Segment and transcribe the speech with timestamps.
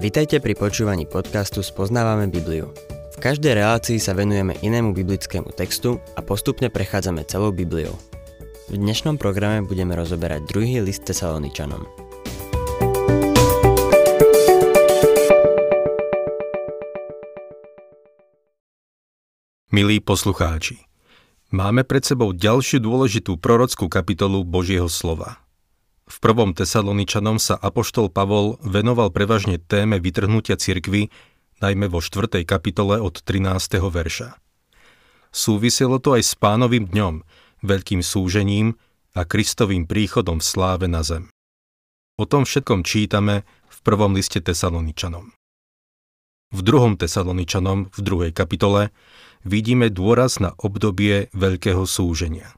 [0.00, 2.72] Vitajte pri počúvaní podcastu Spoznávame Bibliu.
[3.12, 7.92] V každej relácii sa venujeme inému biblickému textu a postupne prechádzame celou Bibliou.
[8.72, 11.84] V dnešnom programe budeme rozoberať druhý list Tesaloničanom.
[19.68, 20.80] Milí poslucháči,
[21.52, 25.36] máme pred sebou ďalšiu dôležitú prorockú kapitolu Božieho slova–
[26.10, 31.06] v prvom Tesaloničanom sa apoštol Pavol venoval prevažne téme vytrhnutia cirkvy,
[31.62, 32.42] najmä vo 4.
[32.42, 33.78] kapitole od 13.
[33.78, 34.34] verša.
[35.30, 37.22] Súviselo to aj s pánovým dňom,
[37.62, 38.74] veľkým súžením
[39.14, 41.30] a Kristovým príchodom v sláve na zem.
[42.18, 45.30] O tom všetkom čítame v prvom liste Tesaloničanom.
[46.50, 48.90] V druhom Tesaloničanom v druhej kapitole
[49.46, 52.50] vidíme dôraz na obdobie veľkého súženia.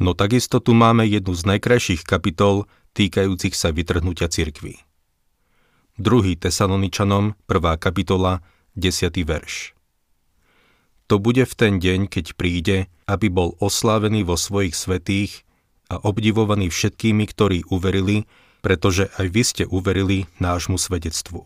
[0.00, 2.64] No takisto tu máme jednu z najkrajších kapitol
[2.96, 4.80] týkajúcich sa vytrhnutia cirkvy.
[6.00, 8.40] Druhý Tesaloničanom, prvá kapitola,
[8.80, 9.12] 10.
[9.28, 9.76] verš.
[11.12, 15.44] To bude v ten deň, keď príde, aby bol oslávený vo svojich svetých
[15.92, 18.24] a obdivovaný všetkými, ktorí uverili,
[18.64, 21.44] pretože aj vy ste uverili nášmu svedectvu.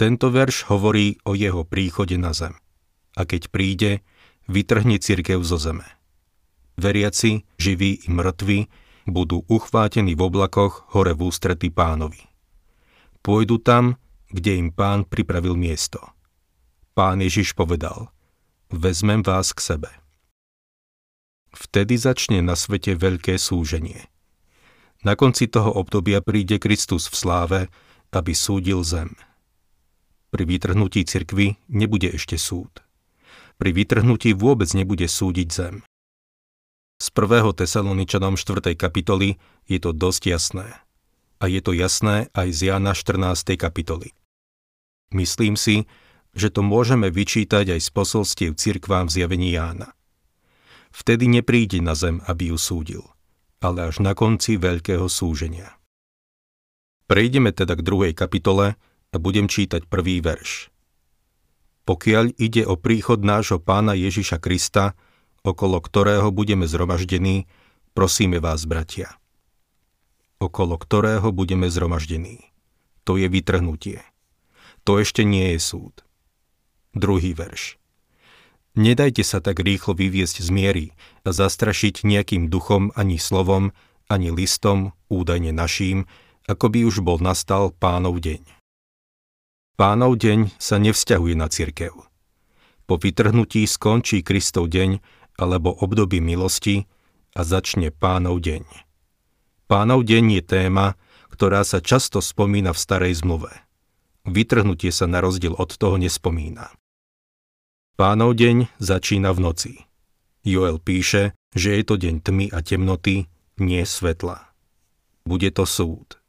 [0.00, 2.56] Tento verš hovorí o jeho príchode na zem.
[3.12, 4.00] A keď príde,
[4.48, 5.99] vytrhne cirkev zo zeme
[6.80, 8.66] veriaci, živí i mŕtvi,
[9.04, 12.24] budú uchvátení v oblakoch hore v ústrety pánovi.
[13.20, 14.00] Pôjdu tam,
[14.32, 16.00] kde im pán pripravil miesto.
[16.96, 18.08] Pán Ježiš povedal,
[18.72, 19.90] vezmem vás k sebe.
[21.50, 24.06] Vtedy začne na svete veľké súženie.
[25.02, 27.60] Na konci toho obdobia príde Kristus v sláve,
[28.14, 29.16] aby súdil zem.
[30.30, 32.70] Pri vytrhnutí cirkvy nebude ešte súd.
[33.58, 35.82] Pri vytrhnutí vôbec nebude súdiť zem.
[37.00, 37.56] Z 1.
[37.56, 38.76] Tesaloničanom 4.
[38.76, 40.68] kapitoly je to dosť jasné.
[41.40, 43.56] A je to jasné aj z Jana 14.
[43.56, 44.12] kapitoly.
[45.16, 45.88] Myslím si,
[46.36, 49.96] že to môžeme vyčítať aj z posolstiev cirkvám v zjavení Jána.
[50.92, 53.04] Vtedy nepríde na zem, aby ju súdil,
[53.64, 55.80] ale až na konci veľkého súženia.
[57.08, 58.76] Prejdeme teda k druhej kapitole
[59.08, 60.68] a budem čítať prvý verš.
[61.88, 64.92] Pokiaľ ide o príchod nášho pána Ježiša Krista,
[65.42, 67.48] okolo ktorého budeme zhromaždení,
[67.96, 69.16] prosíme vás, bratia.
[70.40, 72.50] Okolo ktorého budeme zhromaždení.
[73.04, 74.00] To je vytrhnutie.
[74.84, 76.04] To ešte nie je súd.
[76.96, 77.76] Druhý verš.
[78.78, 80.86] Nedajte sa tak rýchlo vyviesť z miery
[81.26, 83.74] a zastrašiť nejakým duchom ani slovom,
[84.06, 86.06] ani listom, údajne naším,
[86.46, 88.42] ako by už bol nastal pánov deň.
[89.74, 91.94] Pánov deň sa nevzťahuje na cirkev.
[92.90, 94.98] Po vytrhnutí skončí Kristov deň
[95.40, 96.84] alebo období milosti
[97.32, 98.68] a začne pánov deň.
[99.64, 101.00] Pánov deň je téma,
[101.32, 103.48] ktorá sa často spomína v starej zmluve.
[104.28, 106.68] Vytrhnutie sa na rozdiel od toho nespomína.
[107.96, 109.72] Pánov deň začína v noci.
[110.44, 113.24] Joel píše, že je to deň tmy a temnoty,
[113.56, 114.52] nie svetla.
[115.24, 116.20] Bude to súd.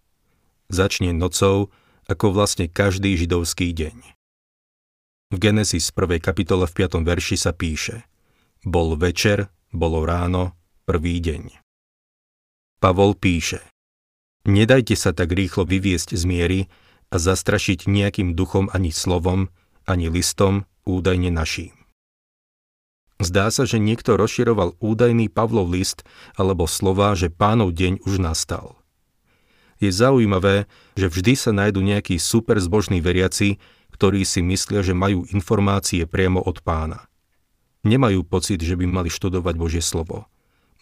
[0.72, 1.72] Začne nocou,
[2.08, 3.98] ako vlastne každý židovský deň.
[5.32, 6.20] V Genesis 1.
[6.20, 7.04] kapitole v 5.
[7.08, 8.04] verši sa píše–
[8.62, 10.54] bol večer, bolo ráno,
[10.86, 11.58] prvý deň.
[12.78, 13.62] Pavol píše
[14.46, 16.60] Nedajte sa tak rýchlo vyviesť z miery
[17.14, 19.54] a zastrašiť nejakým duchom ani slovom,
[19.86, 21.78] ani listom, údajne naším.
[23.22, 26.02] Zdá sa, že niekto rozširoval údajný Pavlov list
[26.34, 28.82] alebo slova, že pánov deň už nastal.
[29.78, 30.66] Je zaujímavé,
[30.98, 33.62] že vždy sa nájdu nejakí super zbožní veriaci,
[33.94, 37.11] ktorí si myslia, že majú informácie priamo od pána.
[37.81, 40.30] Nemajú pocit, že by mali študovať Božie slovo.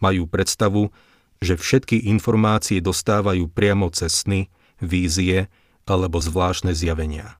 [0.04, 0.92] Majú predstavu,
[1.40, 4.52] že všetky informácie dostávajú priamo cez sny,
[4.84, 5.48] vízie
[5.88, 7.40] alebo zvláštne zjavenia.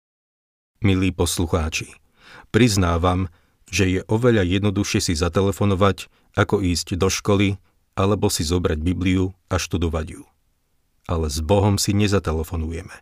[0.80, 1.92] Milí poslucháči,
[2.56, 3.28] priznávam,
[3.68, 6.08] že je oveľa jednoduchšie si zatelefonovať,
[6.40, 7.60] ako ísť do školy
[8.00, 10.24] alebo si zobrať Bibliu a študovať ju.
[11.12, 12.96] Ale s Bohom si nezatelefonujeme.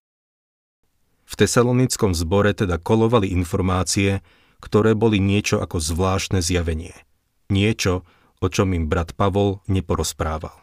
[1.27, 4.24] V tesalonickom zbore teda kolovali informácie,
[4.63, 6.94] ktoré boli niečo ako zvláštne zjavenie.
[7.48, 8.04] Niečo,
[8.42, 10.54] o čom im brat Pavol neporozprával.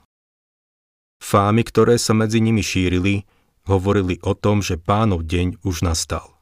[1.25, 3.25] Fámy, ktoré sa medzi nimi šírili,
[3.65, 6.37] hovorili o tom, že pánov deň už nastal.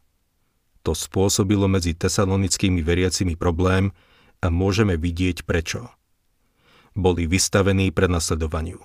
[0.83, 3.95] To spôsobilo medzi tesalonickými veriacimi problém
[4.43, 5.87] a môžeme vidieť prečo.
[6.99, 8.83] Boli vystavení prenasledovaniu.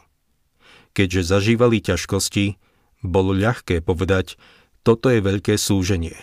[0.93, 2.61] Keďže zažívali ťažkosti,
[3.01, 4.37] bolo ľahké povedať,
[4.85, 6.15] toto je veľké súženie.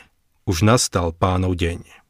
[0.47, 2.04] Už nastal pánov deň.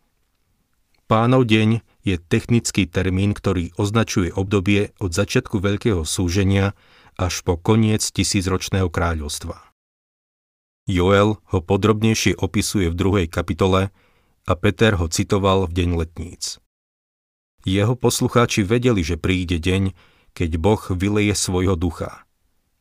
[1.04, 6.72] Pánov deň je technický termín, ktorý označuje obdobie od začiatku veľkého súženia
[7.20, 9.68] až po koniec tisícročného kráľovstva.
[10.88, 13.92] Joel ho podrobnejšie opisuje v druhej kapitole
[14.48, 16.56] a Peter ho citoval v deň letníc.
[17.68, 19.96] Jeho poslucháči vedeli, že príde deň,
[20.32, 22.24] keď Boh vyleje svojho ducha.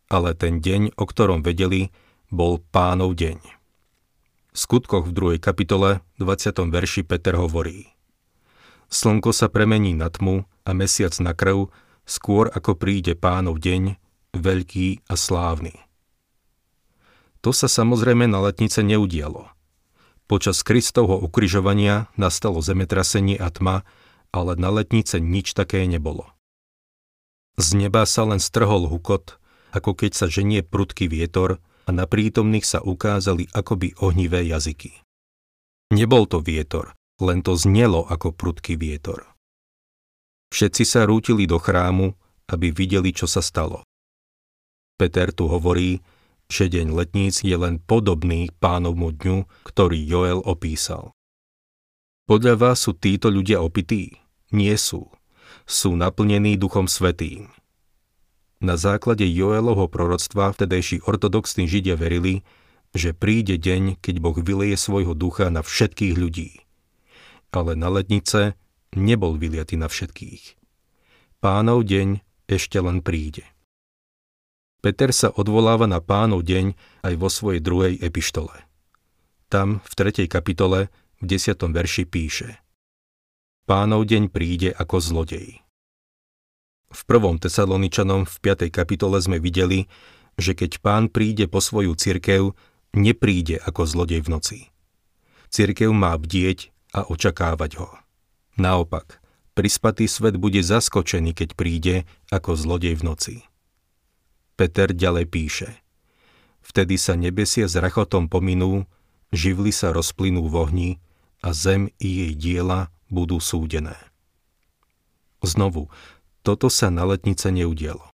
[0.08, 1.92] Ale ten deň, o ktorom vedeli,
[2.28, 3.40] bol pánov deň.
[4.52, 6.72] V skutkoch v druhej kapitole, 20.
[6.72, 7.93] verši Peter hovorí
[8.94, 11.74] Slnko sa premení na tmu a mesiac na krv,
[12.06, 13.98] skôr ako príde pánov deň,
[14.38, 15.74] veľký a slávny.
[17.42, 19.50] To sa samozrejme na letnice neudialo.
[20.30, 23.82] Počas Kristovho ukryžovania nastalo zemetrasenie a tma,
[24.30, 26.30] ale na letnice nič také nebolo.
[27.58, 29.42] Z neba sa len strhol hukot,
[29.74, 35.02] ako keď sa ženie prudký vietor a na prítomných sa ukázali akoby ohnivé jazyky.
[35.90, 39.26] Nebol to vietor, len to znelo ako prudký vietor.
[40.54, 42.14] Všetci sa rútili do chrámu,
[42.50, 43.82] aby videli, čo sa stalo.
[45.02, 46.06] Peter tu hovorí,
[46.46, 51.10] že deň letníc je len podobný pánovmu dňu, ktorý Joel opísal.
[52.30, 54.22] Podľa vás sú títo ľudia opití?
[54.54, 55.10] Nie sú.
[55.66, 57.50] Sú naplnení Duchom Svetým.
[58.64, 62.48] Na základe Joelovho proroctva vtedejší ortodoxní Židia verili,
[62.96, 66.63] že príde deň, keď Boh vyleje svojho ducha na všetkých ľudí.
[67.54, 68.58] Ale na lednice
[68.98, 70.58] nebol vyliatý na všetkých.
[71.38, 73.46] Pánov deň ešte len príde.
[74.82, 76.76] Peter sa odvoláva na pánov deň
[77.08, 78.58] aj vo svojej druhej epištole.
[79.48, 80.26] Tam v 3.
[80.26, 80.90] kapitole
[81.22, 81.56] v 10.
[81.72, 82.50] verši píše–
[83.64, 85.64] Pánov deň príde ako zlodej.
[86.92, 88.68] V prvom Tesaloničanom v 5.
[88.68, 89.88] kapitole sme videli,
[90.36, 92.60] že keď pán príde po svoju cirkev,
[92.92, 94.60] nepríde ako zlodej v noci.
[95.48, 97.90] Cirkev má bdieť a očakávať ho.
[98.56, 99.18] Naopak,
[99.58, 101.96] prispatý svet bude zaskočený, keď príde
[102.30, 103.36] ako zlodej v noci.
[104.54, 105.70] Peter ďalej píše.
[106.62, 108.86] Vtedy sa nebesia s rachotom pominú,
[109.34, 110.90] živly sa rozplynú v ohni
[111.42, 113.98] a zem i jej diela budú súdené.
[115.44, 115.92] Znovu,
[116.46, 118.13] toto sa na letnice neudialo.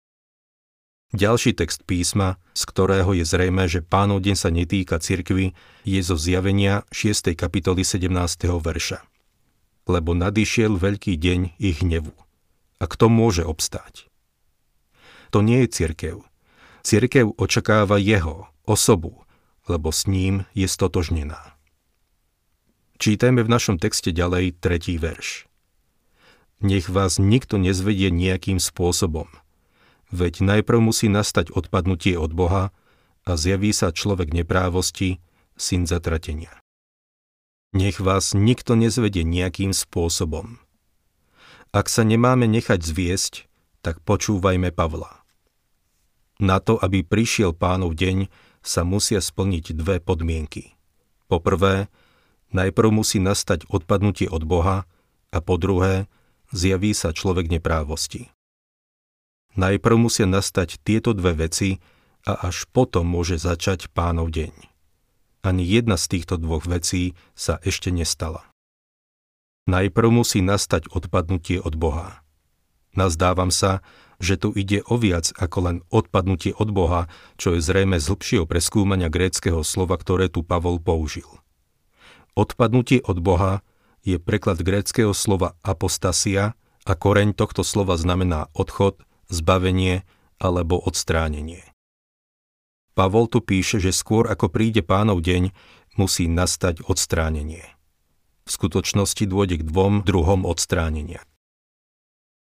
[1.15, 5.55] Ďalší text písma, z ktorého je zrejme, že pánov deň sa netýka cirkvy,
[5.87, 7.31] je zo zjavenia 6.
[7.31, 8.11] kapitoly 17.
[8.59, 8.99] verša.
[9.87, 12.11] Lebo nadišiel veľký deň ich hnevu.
[12.83, 14.11] A kto môže obstáť?
[15.31, 16.27] To nie je cirkev.
[16.83, 19.23] Cirkev očakáva jeho, osobu,
[19.71, 21.55] lebo s ním je stotožnená.
[22.99, 25.47] Čítajme v našom texte ďalej tretí verš.
[26.59, 29.31] Nech vás nikto nezvedie nejakým spôsobom.
[30.09, 32.71] Veď najprv musí nastať odpadnutie od Boha
[33.27, 35.19] a zjaví sa človek neprávosti,
[35.59, 36.53] syn zatratenia.
[37.75, 40.63] Nech vás nikto nezvedie nejakým spôsobom.
[41.75, 43.33] Ak sa nemáme nechať zviesť,
[43.83, 45.27] tak počúvajme Pavla.
[46.39, 48.31] Na to, aby prišiel pánov deň,
[48.63, 50.79] sa musia splniť dve podmienky.
[51.27, 51.91] Poprvé,
[52.47, 54.87] Najprv musí nastať odpadnutie od Boha
[55.35, 56.07] a po druhé
[56.55, 58.31] zjaví sa človek neprávosti.
[59.57, 61.81] Najprv musia nastať tieto dve veci
[62.23, 64.53] a až potom môže začať pánov deň.
[65.41, 68.45] Ani jedna z týchto dvoch vecí sa ešte nestala.
[69.67, 72.21] Najprv musí nastať odpadnutie od Boha.
[72.95, 73.83] Nazdávam sa,
[74.17, 78.45] že tu ide o viac ako len odpadnutie od Boha, čo je zrejme z hĺbšieho
[78.47, 81.27] preskúmania gréckého slova, ktoré tu Pavol použil–
[82.37, 83.65] Odpadnutie od Boha
[84.05, 86.53] je preklad gréckého slova apostasia
[86.85, 90.03] a koreň tohto slova znamená odchod, zbavenie
[90.37, 91.63] alebo odstránenie.
[92.97, 95.53] Pavol tu píše, že skôr ako príde pánov deň,
[96.01, 97.65] musí nastať odstránenie.
[98.45, 101.21] V skutočnosti dôjde k dvom druhom odstránenia.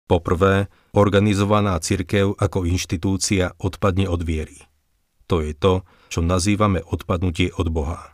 [0.03, 4.67] Poprvé, organizovaná cirkev ako inštitúcia odpadne od viery.
[5.31, 8.13] To je to, čo nazývame odpadnutie od Boha.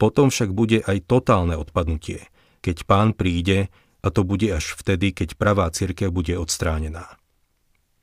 [0.00, 2.26] Potom však bude aj totálne odpadnutie,
[2.64, 3.68] keď pán príde
[4.00, 7.18] a to bude až vtedy, keď pravá cirkev bude odstránená.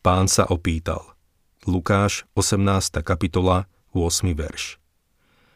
[0.05, 1.01] Pán sa opýtal.
[1.65, 3.01] Lukáš, 18.
[3.01, 4.37] kapitola, 8.
[4.37, 4.77] verš.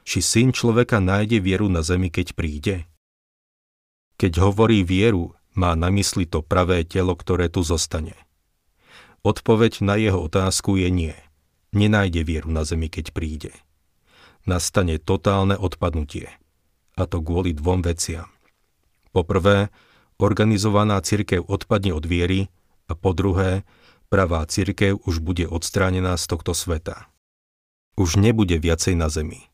[0.10, 2.90] Či syn človeka nájde vieru na zemi, keď príde?
[4.18, 8.18] Keď hovorí vieru, má na mysli to pravé telo, ktoré tu zostane.
[9.22, 11.14] Odpoveď na jeho otázku je nie.
[11.70, 13.54] Nenájde vieru na zemi, keď príde
[14.50, 16.26] nastane totálne odpadnutie.
[16.98, 18.26] A to kvôli dvom veciam.
[19.14, 19.70] Poprvé,
[20.18, 22.50] organizovaná cirkev odpadne od viery
[22.90, 23.62] a po druhé,
[24.10, 27.08] pravá cirkev už bude odstránená z tohto sveta.
[27.96, 29.46] Už nebude viacej na zemi.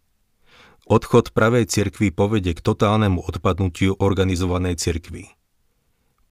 [0.87, 5.33] Odchod pravej cirkvi povedie k totálnemu odpadnutiu organizovanej cirkvi.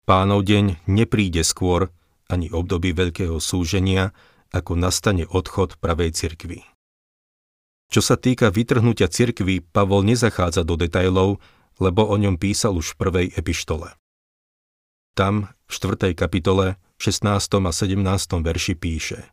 [0.08, 1.90] Pánov deň nepríde skôr
[2.30, 4.16] ani období veľkého súženia,
[4.54, 6.62] ako nastane odchod pravej cirkvi.
[7.90, 11.42] Čo sa týka vytrhnutia cirkvy, Pavol nezachádza do detajlov,
[11.82, 13.90] lebo o ňom písal už v prvej epištole.
[15.18, 16.14] Tam, v 4.
[16.14, 17.28] kapitole, 16.
[17.68, 18.00] a 17.
[18.40, 19.28] verši píše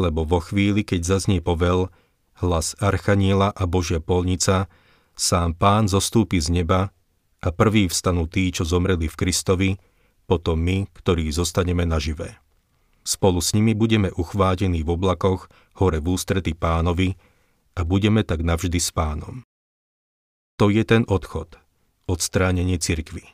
[0.00, 1.92] Lebo vo chvíli, keď zaznie povel,
[2.40, 4.72] hlas Archaniela a Božia polnica,
[5.12, 6.88] sám pán zostúpi z neba
[7.44, 9.70] a prvý vstanú tí, čo zomreli v Kristovi,
[10.24, 12.40] potom my, ktorí zostaneme naživé.
[13.04, 17.12] Spolu s nimi budeme uchvátení v oblakoch hore v ústrety pánovi,
[17.76, 19.44] a budeme tak navždy s pánom.
[20.56, 21.60] To je ten odchod,
[22.08, 23.33] odstránenie cirkvy.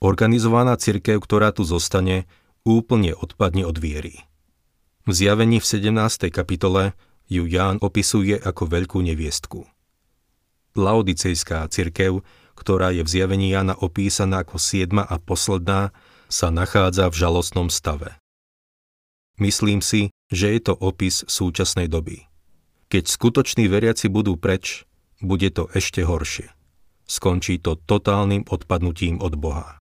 [0.00, 2.24] Organizovaná cirkev, ktorá tu zostane,
[2.64, 4.24] úplne odpadne od viery.
[5.04, 6.32] V zjavení v 17.
[6.32, 6.96] kapitole
[7.28, 9.68] ju Ján opisuje ako veľkú neviestku.
[10.72, 12.24] Laodicejská cirkev,
[12.56, 15.92] ktorá je v zjavení Jána opísaná ako siedma a posledná,
[16.32, 18.16] sa nachádza v žalostnom stave.
[19.36, 22.24] Myslím si, že je to opis súčasnej doby.
[22.88, 24.88] Keď skutoční veriaci budú preč,
[25.20, 26.48] bude to ešte horšie.
[27.04, 29.79] Skončí to totálnym odpadnutím od Boha.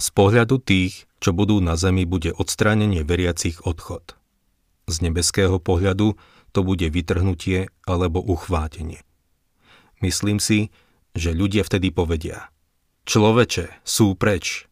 [0.00, 4.16] Z pohľadu tých, čo budú na zemi, bude odstránenie veriacich odchod.
[4.88, 6.16] Z nebeského pohľadu
[6.56, 9.04] to bude vytrhnutie alebo uchvátenie.
[10.00, 10.72] Myslím si,
[11.12, 12.48] že ľudia vtedy povedia
[13.04, 14.64] Človeče, sú preč.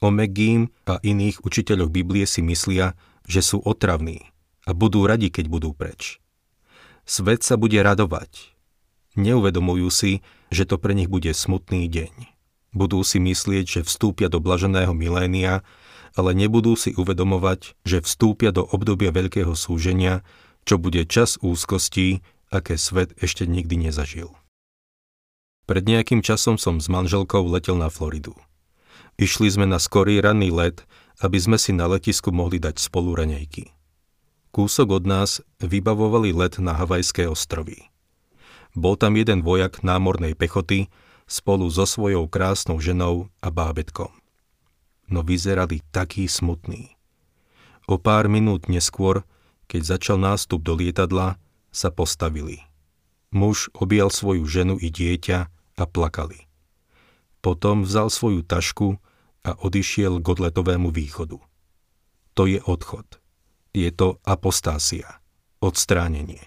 [0.00, 2.96] O Megím a iných učiteľoch Biblie si myslia,
[3.28, 4.32] že sú otravní
[4.64, 6.24] a budú radi, keď budú preč.
[7.04, 8.56] Svet sa bude radovať.
[9.18, 10.12] Neuvedomujú si,
[10.48, 12.37] že to pre nich bude smutný deň.
[12.78, 15.66] Budú si myslieť, že vstúpia do blaženého milénia,
[16.14, 20.22] ale nebudú si uvedomovať, že vstúpia do obdobia veľkého súženia,
[20.62, 22.22] čo bude čas úzkostí,
[22.54, 24.30] aké svet ešte nikdy nezažil.
[25.66, 28.38] Pred nejakým časom som s manželkou letel na Floridu.
[29.18, 30.86] Išli sme na skorý ranný let,
[31.18, 33.74] aby sme si na letisku mohli dať spolu raňajky.
[34.54, 37.90] Kúsok od nás vybavovali let na Havajské ostrovy.
[38.78, 40.86] Bol tam jeden vojak námornej pechoty
[41.28, 44.10] spolu so svojou krásnou ženou a bábetkom.
[45.12, 46.96] No vyzerali taký smutný.
[47.86, 49.24] O pár minút neskôr,
[49.68, 51.36] keď začal nástup do lietadla,
[51.68, 52.64] sa postavili.
[53.28, 55.38] Muž objal svoju ženu i dieťa
[55.76, 56.48] a plakali.
[57.44, 58.96] Potom vzal svoju tašku
[59.44, 61.38] a odišiel k odletovému východu.
[62.34, 63.20] To je odchod
[63.78, 65.22] je to apostásia,
[65.62, 66.42] odstránenie.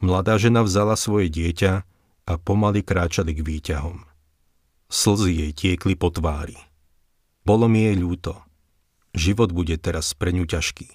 [0.00, 1.84] Mladá žena vzala svoje dieťa
[2.24, 4.04] a pomaly kráčali k výťahom.
[4.88, 6.56] Slzy jej tiekli po tvári.
[7.44, 8.40] Bolo mi jej ľúto.
[9.12, 10.88] Život bude teraz pre ňu ťažký.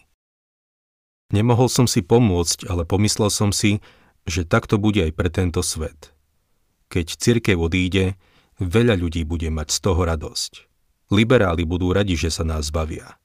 [1.30, 3.80] Nemohol som si pomôcť, ale pomyslel som si,
[4.26, 6.12] že takto bude aj pre tento svet.
[6.90, 8.18] Keď cirkev odíde,
[8.58, 10.66] veľa ľudí bude mať z toho radosť.
[11.14, 13.20] Liberáli budú radi, že sa nás bavia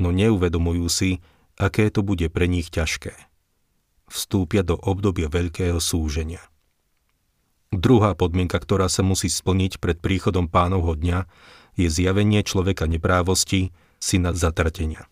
[0.00, 1.10] no neuvedomujú si,
[1.60, 3.12] aké to bude pre nich ťažké.
[4.08, 6.40] Vstúpia do obdobia veľkého súženia.
[7.70, 11.30] Druhá podmienka, ktorá sa musí splniť pred príchodom pánovho dňa,
[11.78, 13.70] je zjavenie človeka neprávosti,
[14.02, 15.06] syna zatratenia.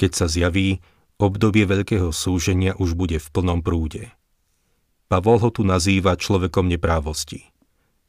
[0.00, 0.80] Keď sa zjaví,
[1.20, 4.12] obdobie veľkého súženia už bude v plnom prúde.
[5.12, 7.52] Pavol ho tu nazýva človekom neprávosti.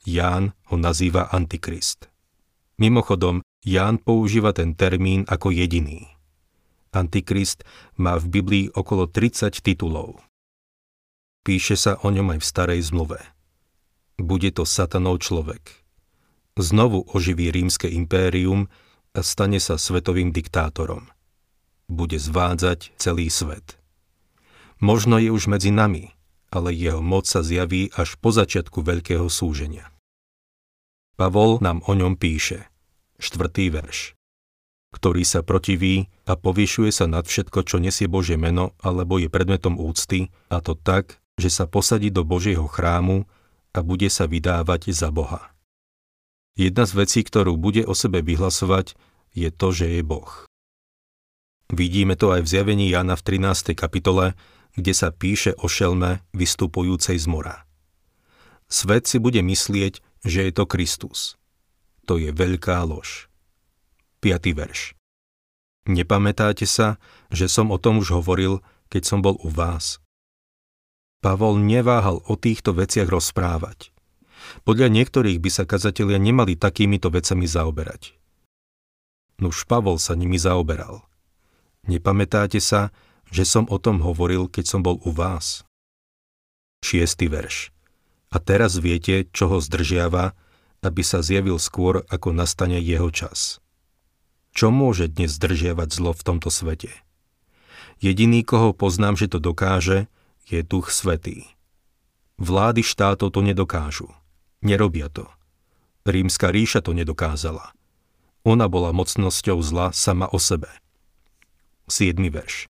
[0.07, 2.07] Ján ho nazýva Antikrist.
[2.79, 6.07] Mimochodom, Ján používa ten termín ako jediný.
[6.95, 7.67] Antikrist
[7.99, 10.26] má v Biblii okolo 30 titulov.
[11.47, 13.23] Píše sa o ňom aj v starej zmluve.
[14.19, 15.79] Bude to satanov človek.
[16.59, 18.67] Znovu oživí rímske impérium
[19.15, 21.07] a stane sa svetovým diktátorom.
[21.87, 23.79] Bude zvádzať celý svet.
[24.83, 26.11] Možno je už medzi nami,
[26.51, 29.87] ale jeho moc sa zjaví až po začiatku veľkého súženia.
[31.15, 32.67] Pavol nám o ňom píše–
[33.23, 34.19] štvrtý verš,
[34.91, 39.79] ktorý sa protiví a povyšuje sa nad všetko, čo nesie Božie meno alebo je predmetom
[39.79, 43.29] úcty, a to tak, že sa posadí do Božieho chrámu
[43.71, 45.53] a bude sa vydávať za Boha.
[46.57, 48.97] Jedna z vecí, ktorú bude o sebe vyhlasovať,
[49.37, 50.29] je to, že je Boh.
[51.69, 53.77] Vidíme to aj v zjavení Jana v 13.
[53.77, 54.33] kapitole,
[54.73, 57.69] kde sa píše o šelme vystupujúcej z mora.
[58.65, 61.37] Svet si bude myslieť, že je to Kristus
[62.07, 63.27] to je veľká lož.
[64.23, 64.55] 5.
[64.55, 64.95] verš.
[65.91, 69.99] Nepamätáte sa, že som o tom už hovoril, keď som bol u vás?
[71.17, 73.89] Pavol neváhal o týchto veciach rozprávať.
[74.63, 78.13] Podľa niektorých by sa kazatelia nemali takýmito vecami zaoberať.
[79.41, 81.05] Nuž Pavol sa nimi zaoberal.
[81.89, 82.93] Nepamätáte sa,
[83.33, 85.65] že som o tom hovoril, keď som bol u vás?
[86.85, 87.27] 6.
[87.27, 87.73] verš.
[88.29, 90.37] A teraz viete, čo ho zdržiava,
[90.85, 93.57] aby sa zjavil skôr, ako nastane jeho čas.
[94.53, 96.93] Čo môže dnes zdržiavať zlo v tomto svete?
[97.97, 100.05] Jediný, koho poznám, že to dokáže,
[100.47, 101.43] je Duch Svetý.
[102.39, 104.07] Vlády štátov to nedokážu.
[104.63, 105.27] Nerobia to.
[106.07, 107.75] Rímska ríša to nedokázala.
[108.47, 110.71] Ona bola mocnosťou zla sama o sebe.
[111.91, 112.15] 7.
[112.31, 112.71] verš.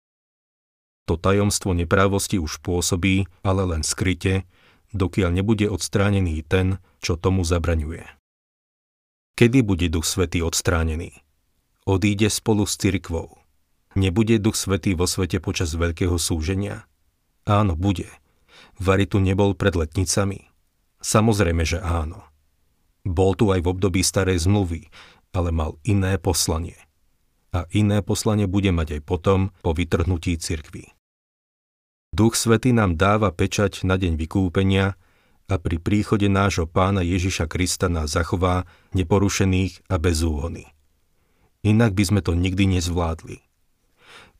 [1.06, 4.42] To tajomstvo neprávosti už pôsobí, ale len skryte,
[4.90, 8.02] dokiaľ nebude odstránený ten, čo tomu zabraňuje.
[9.38, 11.22] Kedy bude Duch Svetý odstránený?
[11.86, 13.38] Odíde spolu s cirkvou.
[13.94, 16.89] Nebude Duch Svetý vo svete počas veľkého súženia?
[17.50, 18.06] Áno, bude.
[18.78, 20.46] Vary tu nebol pred letnicami?
[21.02, 22.22] Samozrejme, že áno.
[23.02, 24.86] Bol tu aj v období starej zmluvy,
[25.34, 26.78] ale mal iné poslanie.
[27.50, 30.94] A iné poslanie bude mať aj potom po vytrhnutí cirkvi.
[32.14, 34.94] Duch Svety nám dáva pečať na deň vykúpenia
[35.50, 38.62] a pri príchode nášho pána Ježiša Krista nás zachová
[38.94, 40.70] neporušených a bez úhony.
[41.66, 43.42] Inak by sme to nikdy nezvládli.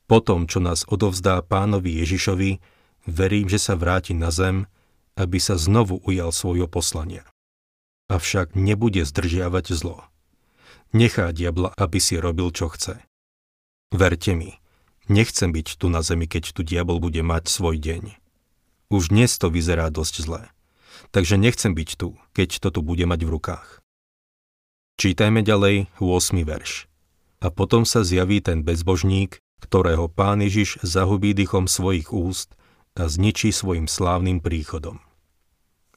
[0.06, 2.62] Potom, čo nás odovzdá pánovi Ježišovi,
[3.08, 4.68] verím, že sa vráti na zem,
[5.16, 7.28] aby sa znovu ujal svojho poslania.
[8.10, 10.02] Avšak nebude zdržiavať zlo.
[10.90, 12.98] Nechá diabla, aby si robil, čo chce.
[13.94, 14.58] Verte mi,
[15.06, 18.18] nechcem byť tu na zemi, keď tu diabol bude mať svoj deň.
[18.90, 20.42] Už dnes to vyzerá dosť zle.
[21.14, 23.68] Takže nechcem byť tu, keď to tu bude mať v rukách.
[24.98, 26.42] Čítajme ďalej 8.
[26.42, 26.90] verš.
[27.40, 32.52] A potom sa zjaví ten bezbožník, ktorého pán Ježiš zahubí dychom svojich úst
[33.00, 35.00] a zničí svojim slávnym príchodom.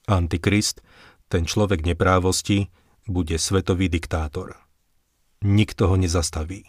[0.07, 0.79] Antikrist,
[1.27, 2.71] ten človek neprávosti,
[3.03, 4.63] bude svetový diktátor
[5.43, 6.63] nikto ho nezastaví.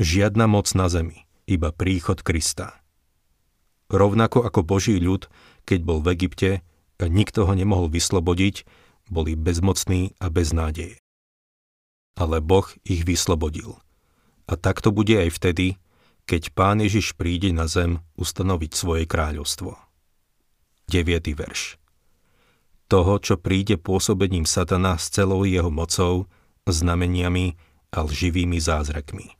[0.00, 2.80] Žiadna moc na zemi, iba príchod Krista.
[3.92, 5.28] Rovnako ako Boží ľud,
[5.68, 6.50] keď bol v Egypte
[6.96, 8.64] a nikto ho nemohol vyslobodiť,
[9.12, 10.96] boli bezmocní a bez nádeje.
[12.16, 13.76] Ale Boh ich vyslobodil.
[14.48, 15.76] A tak to bude aj vtedy,
[16.26, 19.74] keď Pán Ježiš príde na zem ustanoviť svoje kráľovstvo.
[20.90, 21.32] 9.
[21.34, 21.80] verš
[22.86, 26.28] Toho, čo príde pôsobením satana s celou jeho mocou,
[26.68, 27.58] znameniami
[27.90, 29.34] a lživými zázrakmi.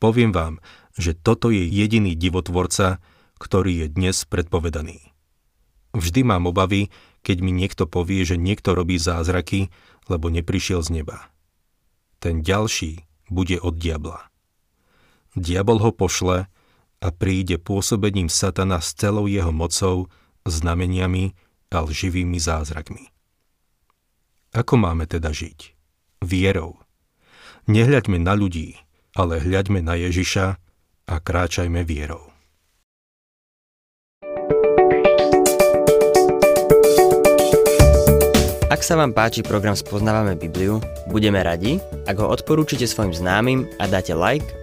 [0.00, 0.64] Poviem vám,
[0.96, 3.04] že toto je jediný divotvorca,
[3.36, 5.12] ktorý je dnes predpovedaný.
[5.92, 6.88] Vždy mám obavy,
[7.20, 9.68] keď mi niekto povie, že niekto robí zázraky,
[10.08, 11.28] lebo neprišiel z neba.
[12.22, 14.29] Ten ďalší bude od diabla.
[15.38, 16.50] Diabol ho pošle
[17.00, 20.10] a príde pôsobením satana s celou jeho mocou,
[20.42, 21.32] znameniami
[21.70, 23.14] a lživými zázrakmi.
[24.50, 25.78] Ako máme teda žiť?
[26.26, 26.82] Vierou.
[27.70, 28.74] Nehľaďme na ľudí,
[29.14, 30.46] ale hľaďme na Ježiša
[31.06, 32.30] a kráčajme vierou.
[38.70, 40.78] Ak sa vám páči program Spoznávame Bibliu,
[41.10, 44.46] budeme radi, ak ho odporúčite svojim známym a dáte like,